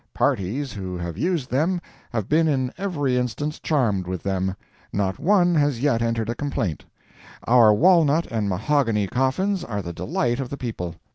[0.15, 1.79] Parties who have used them
[2.11, 4.55] have been in every instance charmed with them.
[4.91, 6.83] Not one has yet entered a complaint.
[7.43, 10.95] Our walnut and mahogany coffins are the delight of the people.